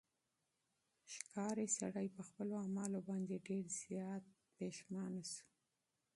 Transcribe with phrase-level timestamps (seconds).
[1.13, 4.23] ښکاري سړی په خپلو اعمالو باندې ډېر زیات
[4.77, 5.45] شرمنده شو.